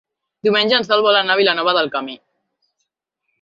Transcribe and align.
Diumenge 0.45 0.75
en 0.77 0.87
Sol 0.87 1.03
vol 1.07 1.19
anar 1.19 1.35
a 1.35 1.41
Vilanova 1.41 1.77
del 1.79 1.93
Camí. 1.97 2.17